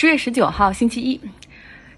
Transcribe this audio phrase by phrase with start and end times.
[0.00, 1.20] 十月十九号，星期一，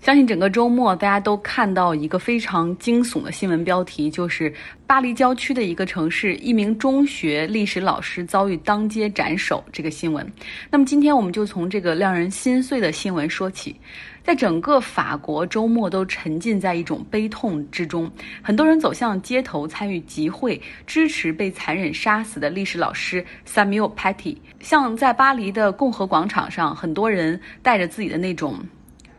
[0.00, 4.52] 相信整个周末大家都看到一个非常惊悚的新闻标题，就是
[4.88, 10.28] 巴黎郊区的一个城市，一名中学历史老师遭遇当街斩首这个新闻。
[10.68, 13.76] 那么今天我们就从这个让人心碎的新闻说起。
[14.24, 18.10] 在整个法国周末都沉浸在一种悲痛之中，
[18.40, 24.36] 很多人走向街头参与集会，支持被残忍杀死的历史老师 Samuel Paty。
[24.60, 28.58] 像在巴黎的共和广场上，很多人带着自己的那种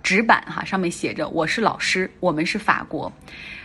[0.02, 3.12] 纸板，哈，上面写着“我是老师，我们是法国”。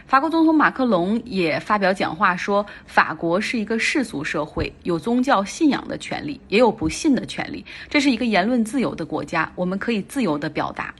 [0.09, 7.65] 法国总统马克龙也发表讲话说，法国是一个世俗社会，有宗教信仰的权利，也有不信的权利。
[7.91, 10.95] 这是一个言论自由的国家，我们可以自由地表达。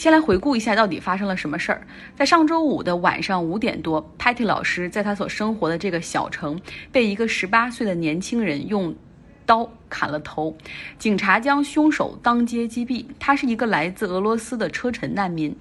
[0.00, 1.86] 先来回顾一下，到底发生了什么事儿。
[2.16, 6.58] 在上周五的晚上五点多，Patty 老师在他所生活的这个小城，
[6.90, 8.96] 被一个十八岁的年轻人用
[9.44, 10.56] 刀砍了头，
[10.98, 13.04] 警察将凶手当街击毙。
[13.18, 15.54] 他是一个来自俄罗斯的车臣难民。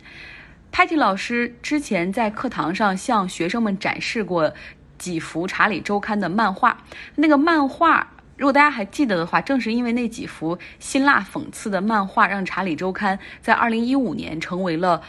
[0.72, 4.54] Patty 老师之前在课堂上向学生们展示过
[4.98, 8.14] 几幅《查理周刊》的漫画，那个漫画。
[8.40, 15.02] 如果大家还记得的话，正是因为那几幅辛辣讽刺的漫画，让《查理周刊》在2015年成为了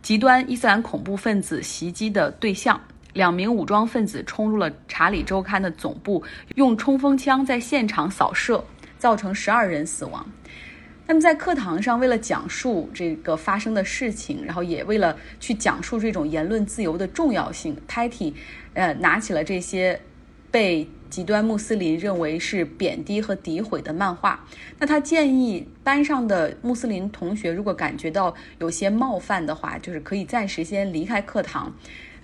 [0.00, 2.80] 极端伊斯兰恐怖分子袭击的对象。
[3.12, 8.64] 两名武装分子冲入了《查理周刊》的总部，用冲锋枪在现场扫射，
[8.96, 10.26] 造成十二人死亡。
[11.06, 18.32] 那么在课堂上，为了讲述这个发生的事情，然后也为了去讲述这种言论自由的重要性，Patty，
[18.72, 20.00] 呃，拿起了这些
[20.50, 20.88] 被。
[21.12, 24.46] 极端穆斯林认为是贬低和诋毁的漫画，
[24.78, 31.70] 那他建议班上的穆斯林同学，如果感觉到有些冒犯的话，就是可以暂时先离开课堂，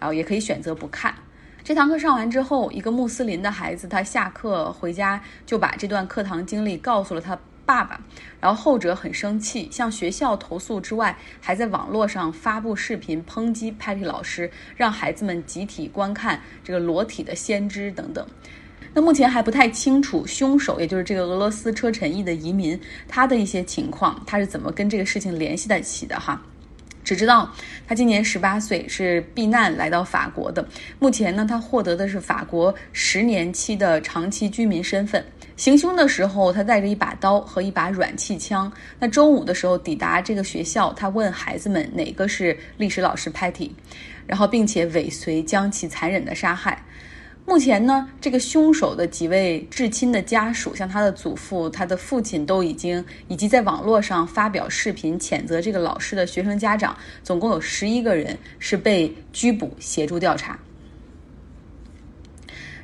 [0.00, 1.14] 然后也可以选择不看。
[1.62, 8.00] 这堂课上完之后，一个穆斯林的孩子，他下课回家就把这段课堂经历告诉了他爸爸，
[8.40, 18.26] 然后后者很生气，向学校投诉之外，还在网络上发布视频抨击 Patty 老师，让孩子们集体观看这个裸体的先知等等。
[18.94, 26.40] 那目前还不太清楚凶手，也就是这个俄罗斯车臣裔的移民，他的一些情况，他是怎么跟这个事情联系在一起的哈？
[27.04, 27.50] 只知道
[27.86, 30.66] 他今年十八岁，是避难来到法国的。
[30.98, 35.24] 目前呢，他获得的是法国十年期的长期居民身份。
[35.56, 38.70] 行凶的时候，他带着一把刀和一把软气枪。
[38.98, 43.70] 那中午的时候抵达这个学校，他问孩子们哪个是历史老师 Patty，
[44.26, 46.84] 然后并且尾随将其残忍的杀害。
[47.48, 56.94] 目前呢，这个凶手的几位至亲的家属，像他的祖父、他的父亲，都已经以及在网络上发表视频谴责这个老师的学生家长，
[57.24, 60.58] 总共有十一个人是被拘捕协助调查。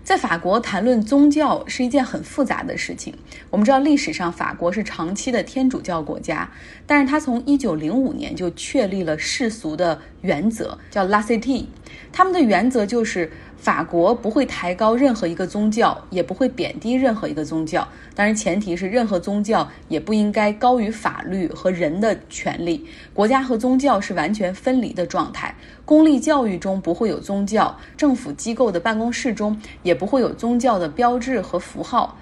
[0.02, 3.14] 在法国谈论宗教是一件很复杂的事情。
[3.50, 6.50] 我们知道历史上法国是长期的天主教国家，
[6.86, 11.66] 但是他从一九零五年就确立了世俗的原则，叫 lacit。
[12.10, 13.30] 他们的原则就是。
[13.64, 17.88] 法国不会抬高任何一个宗教，也不会贬低任何一个宗教。
[18.14, 22.84] 当然，前提是任何宗教也不应该高于法律和人的权利。
[23.14, 25.54] 国家和宗教是完全分离的状态。
[25.86, 32.18] 公立教育中不会有宗教，政府机构的办公室中也不会有宗教的标志和符号。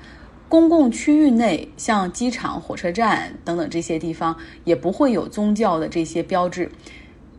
[0.48, 6.70] 公共区域内，像机场、火车站等等这些地方，也不会有宗教的这些标志。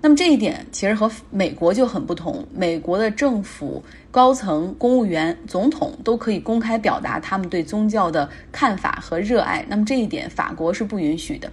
[0.04, 2.46] 那么这一点其实和美国就很不同。
[2.54, 3.82] 美国的政府
[4.12, 9.66] 高层、公务员、总统都可以公开表达他们对宗教的看法和热爱。
[9.70, 11.50] 那么这一点法国是不允许的。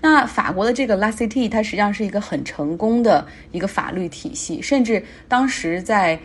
[0.00, 6.20] 那法国的这个 La Cité 它实际上是一个很成功的一个法律体系，甚至当时在。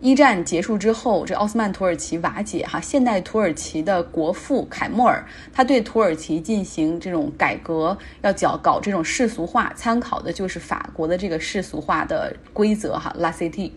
[0.00, 5.22] 一战结束之后，这奥斯曼土耳其瓦解，哈，现代土耳其的国父凯末尔，
[5.52, 13.70] 他对土耳其进行这种改革，要搞搞这种世俗化，参考的就是法国的这个世俗化的规则，哈，La Cité。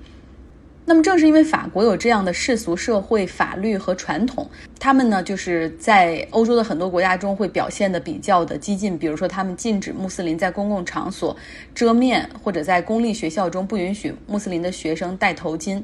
[0.86, 11.36] 那么正是因为法国有这样的世俗社会法律和传统，他们呢就是在欧洲的很多国家中会表现的比较的激进，比如说他们禁止穆斯林在公共场所
[11.74, 15.82] 遮面，或者在公立学校中不允许穆斯林的学生戴头巾。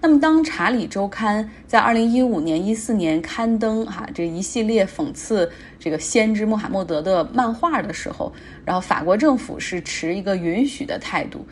[0.00, 8.32] 那么当《查理周刊》在二零一五年、一四年刊登哈这一系列讽刺这个先知穆罕默德的漫画的时候，
[8.64, 11.44] 然后法国政府是持一个允许的态度。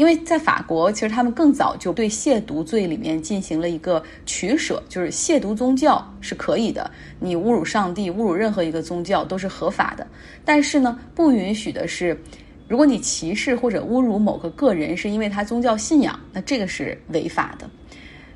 [0.00, 10.06] 因为在法国，其实他们更早就对亵渎罪里面进行了一个取舍，就是亵渎宗教是可以的，你侮辱上帝、侮辱任何一个宗教都是合法的。
[10.42, 12.18] 但是呢，不允许的是，
[12.66, 17.68] 如果你歧视或者侮辱某个个人是因为他宗教信仰，那这个是违法的。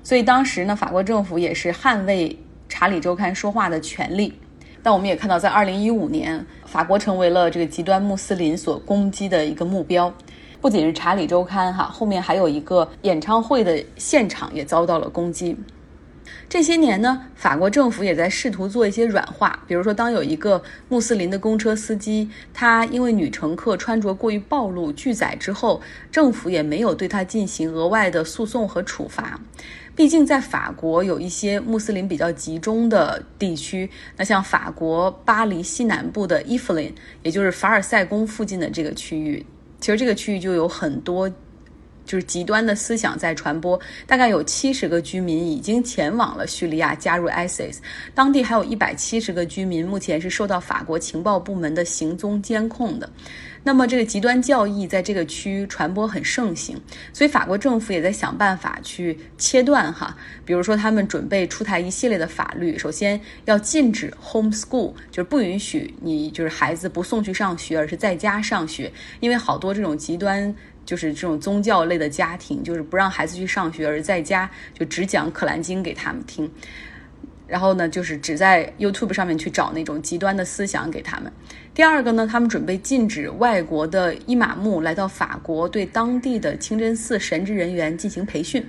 [0.03, 2.29] 所以当时呢，法国政府也是捍卫
[2.69, 4.31] 《查理周刊》说话的权利。
[4.83, 10.13] 但我们也看到，在二零一五年，法国成为了这个极端穆斯林所攻击的一个目标。
[10.65, 15.55] 不仅是《查理周刊》哈，后面还有一个演唱会的现场也遭到了攻击。
[16.49, 29.39] 这些年呢，法国政府也在试图做一些软化，比如说，当有一个穆斯林的公车司机，他因为女乘客穿着过于暴露拒载之后，政府也没有对他进行额外的诉讼和处罚。
[29.95, 39.45] 毕竟，在法国有一些穆斯林比较集中的地区，那像法国巴黎西南部的伊弗林，也就是凡尔赛宫附近的这个区域，
[39.81, 41.31] 其实这个区域就有很多
[42.05, 43.79] 就是极端的思想在传播。
[44.07, 47.79] 大概有七十个居民已经前往了叙利亚加入 ISIS，
[48.15, 53.09] 当地还有一百七十个居民目前是受到法国情报部门的行踪监控的。
[53.67, 56.79] 那么这个极端教义在这个区域传播很盛行，
[57.15, 60.15] 所以法国政府也在想办法去切断哈。
[60.45, 68.93] 比如说，他们准备出台一系列的法律，首先要禁止 homeschool，就是不允许你就是孩子不送去上学，而是在家上学。
[69.21, 70.55] 因为好多这种极端
[70.85, 76.51] 就是这种宗教类的家庭，就是不让孩子去上学，而在家就只讲《可兰经》给他们听。
[77.47, 81.31] 然后呢，就是只在 YouTube 上面去找那种极端的思想给他们。
[81.75, 88.65] 第二个呢，他们准备禁止外国的伊玛目来到法国，对当地的清真寺神职人员进行培训。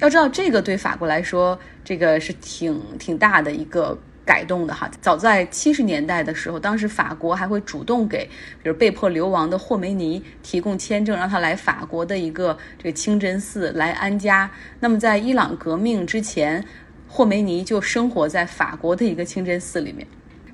[0.00, 3.96] 要知道，这个对法国来说，这个是挺挺大的一个
[4.28, 4.90] 改动的哈。
[5.00, 8.28] 早在七十年代的时候，当时法国还会主动给，
[8.62, 14.50] 比如被迫流亡的霍梅尼提供签证，让他来法国的一个这个清真寺来安家。
[14.78, 16.62] 那么在伊朗革命之前。
[17.10, 20.06] 霍梅尼就生活在法国的一个清真寺里面。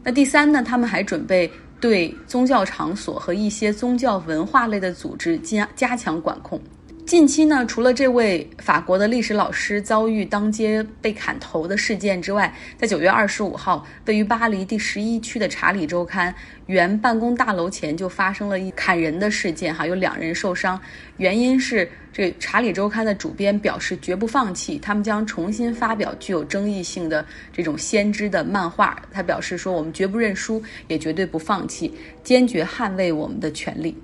[0.04, 1.50] 那第三呢，他们还准备
[1.80, 6.60] 对宗教场所和一些宗教文化类的组织加加强管控。
[7.06, 16.32] 近期呢，除了这位法国的历史老师遭遇当街被砍头的事件之外，在九月二十五号，位于巴黎第十一区的《查理周刊》
[16.64, 20.80] 原办公大楼前就发生了一砍人的事件，哈，有两人受伤。
[21.18, 29.00] 原因是这《查理周刊》的主编表示绝不放弃，他们将重新发表具有争议性的这种先知的漫画。
[29.12, 31.92] 他表示说：“我们绝不认输，也绝对不放弃，
[32.22, 33.94] 坚决捍卫我们的权利。”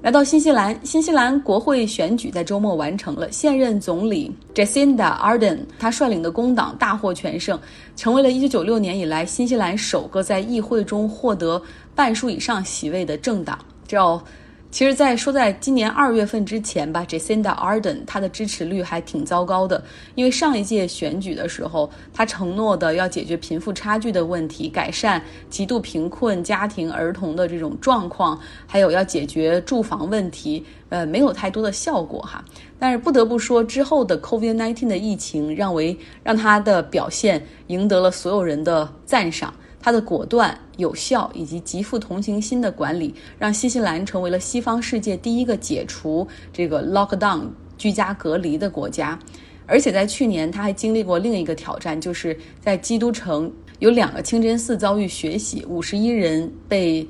[0.00, 3.30] 来到新西兰，新西兰国会选举在周末完成了。
[3.32, 7.58] 现任总理 Jacinda Ardern，他率领的工党大获全胜，
[7.96, 11.60] 成为了一九九六年以来新西兰首个在议会中获得
[11.94, 13.58] 半数以上席位的政党。
[13.86, 14.22] 叫。
[14.70, 19.82] 其实，在说在今年二月份之前吧，Jacinda Ardern 他的支持率还挺糟糕的，
[20.14, 32.44] 因为上一届选举的时候，他承诺的要解决贫富差距的问题，改善极度贫困家庭儿童的这种状况，还有要解决住房问题，呃，没有太多的效果哈。
[32.78, 39.52] 但是不得不说，之后的 COVID-19 的疫情，让为让他的表现赢得了所有人的赞赏。
[39.80, 47.46] 他的果断、有效以及极富同情心的管理，让新西兰成为了西方世界第一个解除这个 lockdown
[47.76, 49.18] 居家隔离的国家。
[49.66, 57.06] 而且在去年，他还经历过另一个挑战，就是在基督城有两个清真寺遭遇血洗，五十一人被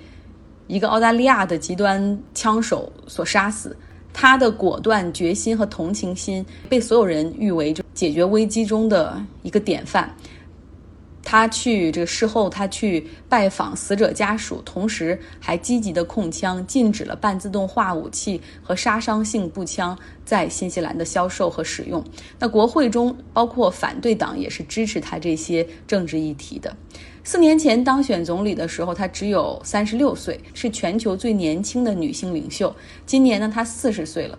[0.66, 3.76] 一个澳大利亚的极端枪手所杀死。
[4.12, 10.12] 他的果断、决心和同情心被所有人誉为就解决危机中的一个典范。
[11.30, 19.94] 他去这个事后，他去拜访死者家属，同时还积极的控枪，禁止了半自动化武器和杀伤性步枪
[20.24, 22.02] 在新西兰的销售和使用。
[22.38, 26.74] 那国会中包括反对党也是支持他这些政治议题的。
[27.22, 32.74] 四年前当选总理的时候，他只有三十六岁，是全球最年轻的女性领袖。
[33.04, 34.38] 今年呢，她四十岁了。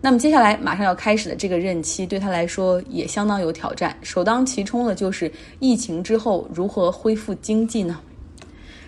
[0.00, 3.96] 那么接下来马上要开始的这个任期，对他来说也相当有挑战。
[4.02, 7.98] 首当其冲的就是疫情之后如何恢复经济呢？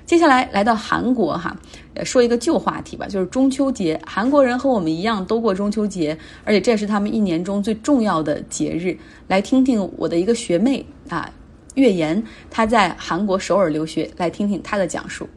[0.07, 1.57] 接下来来到韩国哈，
[2.05, 4.01] 说一个旧话题吧，就是中秋节。
[4.07, 8.97] 韩国人和我们一样都过中秋节，而且这是他们一年中最重要的节日。
[9.27, 11.29] 来听听我的一个学妹啊，
[11.75, 15.29] 月言，她在韩国首尔留学，来听听她的讲述。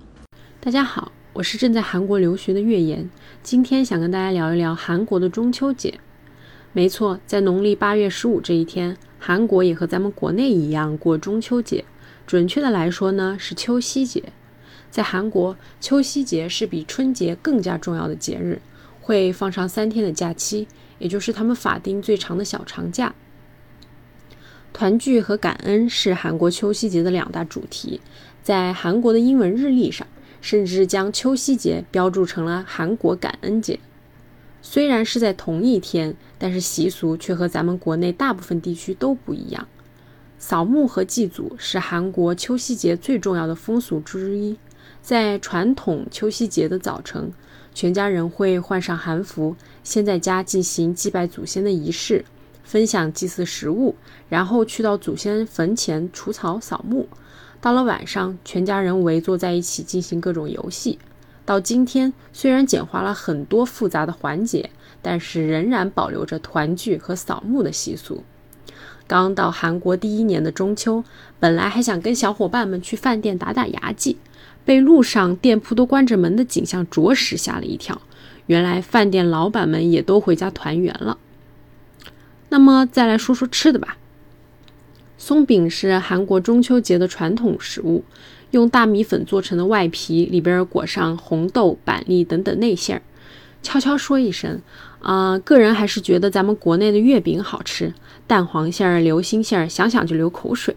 [0.60, 1.12] 大家好。
[1.33, 3.09] 我是正在韩国留学的月言，
[3.41, 5.99] 今天想跟大家聊一聊韩国的中秋节。
[6.73, 11.85] 没错，在农历八月十五这一天，韩国也和咱们国内一样过中秋节。
[12.27, 14.31] 准确的来说呢，是秋夕节。
[14.91, 18.61] 在韩国，秋夕节是比春节更加重要的节日，
[19.01, 20.67] 会放上三天的假期，
[20.99, 23.15] 也就是他们法定最长的小长假。
[24.71, 27.99] 团聚和感恩是韩国秋夕节的两大主题，
[28.43, 30.05] 在韩国的英文日历上。
[30.43, 33.79] 甚至将秋夕节标注成了韩国感恩节，
[34.62, 39.65] 虽然是在同一天，但是习俗却和咱们国内大部分地区都不一样。
[40.38, 44.57] 扫墓和祭祖是韩国秋夕节最重要的风俗之一。
[45.01, 47.31] 在传统秋夕节的早晨，
[47.73, 52.25] 全家人会换上韩服，先在家进行祭拜祖先的仪式，
[52.65, 53.95] 分享祭祀食物，
[54.27, 57.07] 然后去到祖先坟前除草扫墓。
[57.63, 61.00] 到了晚上，全家人围坐在一起进行各种游戏。
[61.46, 64.70] 到今天，虽然简化了很多复杂的环节，
[65.01, 68.25] 但是仍然保留着团聚和扫墓的习俗。
[69.08, 71.05] 刚到韩国第一年的中秋，
[71.39, 74.17] 本来还想跟小伙伴们去饭店打打牙祭，
[74.65, 78.01] 被路上店铺都关着门的景象着实吓了一跳。
[78.48, 81.17] 原来饭店老板们也都回家团圆了。
[82.50, 83.96] 那么再来说说吃的吧。
[85.17, 88.03] 松饼是韩国中秋节的传统食物，
[88.51, 93.01] 用大米粉做成的外皮，里边裹上红豆、板栗等等内馅儿。
[93.62, 94.62] 悄悄说一声，
[95.00, 97.93] 啊，个人还是觉得咱们国内的月饼好吃，
[98.27, 100.75] 蛋黄馅儿、流心馅儿，想想就流口水。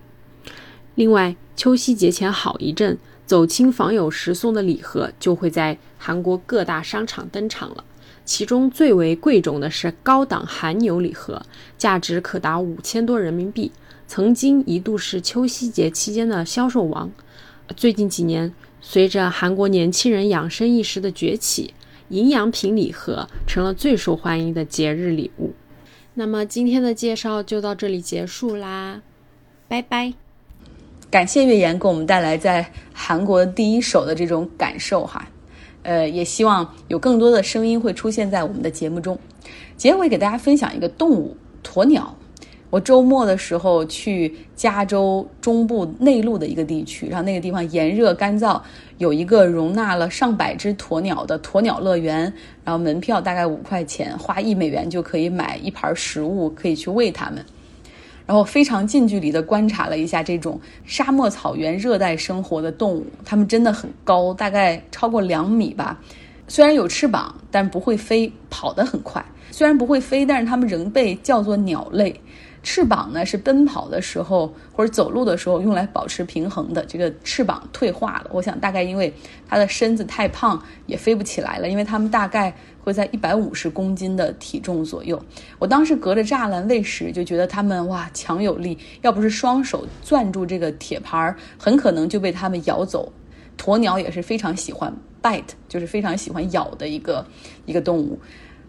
[0.95, 7.83] 另外，秋夕节前好一阵，走亲访友时送的礼盒就会在韩国各大商场登场了。
[8.25, 11.43] 其中最为贵重的是高档韩牛礼盒，
[11.77, 13.73] 价值可达五千多人民币，
[14.07, 17.11] 曾经一度是秋夕节期间的销售王。
[17.77, 21.75] 最近几年，随着韩国年轻人养生意识的崛起，
[22.11, 25.53] 营养品礼盒成了最受欢迎的节日礼物。
[26.15, 29.03] 那么今天的介绍就到这里结束啦，
[29.69, 30.15] 拜拜！
[31.11, 35.29] 感谢月言给我们带来在韩国第一手的这种感受哈，
[35.83, 39.19] 呃，也希望有更多的声音会出现在我们的节目中。
[39.77, 42.17] 结尾给大家分享一个动物——鸵鸟。
[42.77, 48.61] 我周末的时候去加州中部内陆的一个地区，然后那个地方炎热干燥，
[48.99, 52.31] 有一个容纳了上百只鸵鸟的鸵鸟乐园，
[52.65, 57.43] 然后门票大概五块钱，花一美元就可以买一盘食物，可以去喂它们。
[58.27, 65.99] 然后非常近距离的观察了一下这种沙漠草原热带生活的动物，它们真的很高，大概超过两米吧。
[66.47, 69.25] 虽然有翅膀，但不会飞，跑得很快。
[69.51, 72.15] 虽然不会飞，但是它们仍被叫做鸟类。
[72.69, 76.85] 翅膀呢是奔跑的时候或者走路的时候用来保持平衡的。
[76.85, 79.15] 这个翅膀退化了，我想大概因为
[79.49, 81.69] 它的身子太胖，也飞不起来了。
[81.69, 85.23] 因为它们大概会在一百五十公斤的体重左右。
[85.61, 93.13] 我当时隔着栅栏喂食，就觉得它们哇强有力，要不是双手攥住这个铁盘儿，很可能就被它们咬走。
[93.57, 94.93] 鸵鸟也是非常喜欢
[95.23, 97.25] bite，就是非常喜欢咬的一个
[97.65, 98.19] 一个动物。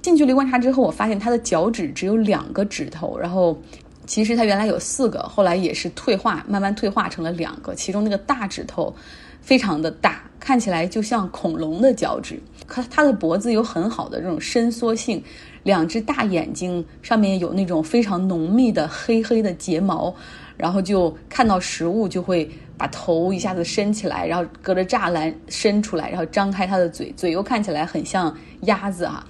[0.04, 3.60] 近距离观察之后，我发现它的脚趾只有两个指头，然后。
[4.08, 7.76] 其实它原来有四个，后来也是退化，慢慢退化成了两个。
[7.76, 8.96] 其中那个大指头
[9.42, 12.42] 非常的大，看起来就像恐龙的脚趾。
[12.66, 15.22] 可它的脖子有很好的这种伸缩性，
[15.64, 20.16] 两只大眼睛上面有那种非常浓密的黑黑的睫毛，
[20.56, 29.26] 然后就看到食物就会把头一下子伸起来，然后隔着栅栏伸出来，然后张开它的嘴，嘴又看起来很像鸭子啊。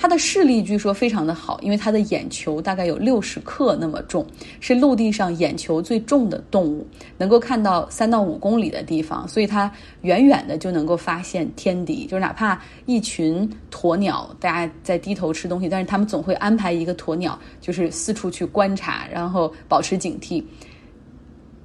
[0.00, 4.24] 它的视力据说非常的好，因为它的眼球大概有六十克那么重，
[4.58, 6.86] 是陆地上眼球最重的动物，
[7.18, 12.06] 能够看到三到五公里的地方，所以它远远的就能够发现天敌。
[12.06, 20.42] 就是哪怕一群鸵鸟，大家在低头吃东西，但是他们总会安排一个鸵鸟，就是四处去观察，然后保持警惕。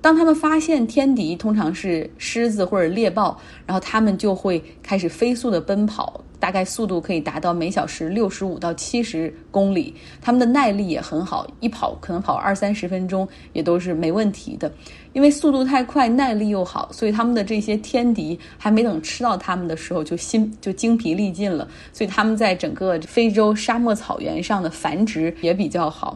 [0.01, 6.21] 当他们发现天敌，通常是狮子或者猎豹，然后他们就会开始飞速的奔跑。
[6.45, 14.71] 大概速度可以达到每小时六十五到七十公里，他们的耐力也很好，一跑可能跑二三十分钟也都是没问题的。
[15.13, 21.67] 因为速度太快，耐力又好，所以他们的这些天敌还没等吃到他们的时候，就心就精疲力尽了。
[21.91, 26.15] 所以他们在整个非洲沙漠草原上的繁殖也比较好。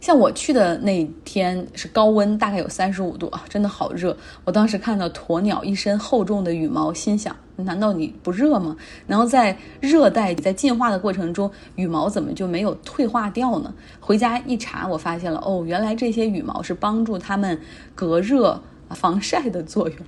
[0.00, 4.16] 像我去的那天是高温，大概有三十五度啊，真的好热。
[4.44, 8.76] 我当时看到鸵鸟一身厚重的羽毛，心想：难道你不热吗？
[9.06, 13.72] 然后在热带在进化的过程中，羽毛怎么就没有退化掉呢？
[14.00, 17.60] 回家一查，我发现了哦，原来这些羽毛是帮助它们
[17.94, 18.60] 隔热、
[18.94, 19.98] 防晒的作用。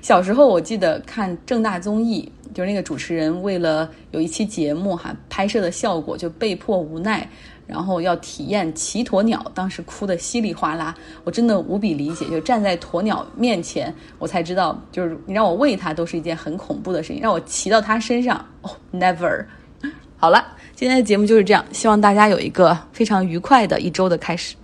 [0.00, 7.28] 小时候我记得看正大综艺，就是那个主持人为了有一期节目哈拍摄的效果，就被迫无奈。
[7.66, 12.28] 然后要体验骑鸵鸟，当时哭得稀里哗啦，我真的无比理解。
[12.28, 19.46] 就站在鸵鸟面前，我才知道，就是你让我喂它都是一件很恐怖的事情，让我骑到它身上，哦，never。
[20.18, 20.44] 好了，
[20.76, 24.54] 今天的节目就是这样，希望大家有一个非常愉快的一周的开始。